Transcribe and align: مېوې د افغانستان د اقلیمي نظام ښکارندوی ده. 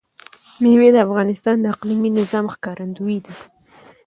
مېوې 0.61 0.89
د 0.93 0.97
افغانستان 1.07 1.55
د 1.59 1.65
اقلیمي 1.73 2.09
نظام 2.19 2.45
ښکارندوی 2.53 3.17
ده. 3.25 3.33